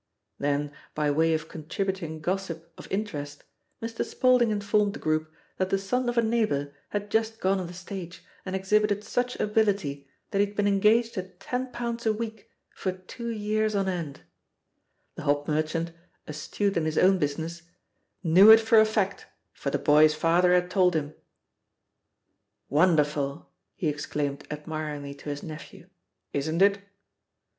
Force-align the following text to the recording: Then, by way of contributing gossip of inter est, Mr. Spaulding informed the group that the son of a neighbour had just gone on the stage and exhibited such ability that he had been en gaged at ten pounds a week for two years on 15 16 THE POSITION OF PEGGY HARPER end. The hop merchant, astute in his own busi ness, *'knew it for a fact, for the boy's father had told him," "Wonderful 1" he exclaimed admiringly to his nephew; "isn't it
Then, 0.39 0.71
by 0.95 1.11
way 1.11 1.35
of 1.35 1.47
contributing 1.47 2.21
gossip 2.21 2.73
of 2.75 2.87
inter 2.89 3.19
est, 3.19 3.43
Mr. 3.83 4.03
Spaulding 4.03 4.49
informed 4.49 4.93
the 4.93 4.99
group 4.99 5.31
that 5.57 5.69
the 5.69 5.77
son 5.77 6.09
of 6.09 6.17
a 6.17 6.23
neighbour 6.23 6.73
had 6.89 7.11
just 7.11 7.39
gone 7.39 7.59
on 7.59 7.67
the 7.67 7.73
stage 7.75 8.25
and 8.43 8.55
exhibited 8.55 9.03
such 9.03 9.39
ability 9.39 10.07
that 10.31 10.39
he 10.39 10.47
had 10.47 10.55
been 10.55 10.65
en 10.65 10.79
gaged 10.79 11.19
at 11.19 11.39
ten 11.39 11.71
pounds 11.71 12.07
a 12.07 12.13
week 12.13 12.49
for 12.73 12.91
two 12.93 13.27
years 13.29 13.75
on 13.75 13.85
15 13.85 14.15
16 14.15 14.25
THE 15.13 15.21
POSITION 15.21 15.21
OF 15.37 15.45
PEGGY 15.45 15.51
HARPER 15.51 15.51
end. 15.51 15.53
The 15.53 15.53
hop 15.53 15.55
merchant, 15.55 15.97
astute 16.27 16.77
in 16.77 16.85
his 16.85 16.97
own 16.97 17.19
busi 17.19 17.37
ness, 17.37 17.61
*'knew 18.23 18.49
it 18.49 18.59
for 18.59 18.79
a 18.79 18.85
fact, 18.87 19.27
for 19.53 19.69
the 19.69 19.77
boy's 19.77 20.15
father 20.15 20.51
had 20.55 20.71
told 20.71 20.95
him," 20.95 21.13
"Wonderful 22.69 23.35
1" 23.35 23.45
he 23.75 23.87
exclaimed 23.89 24.47
admiringly 24.49 25.13
to 25.13 25.29
his 25.29 25.43
nephew; 25.43 25.89
"isn't 26.33 26.63
it 26.63 26.79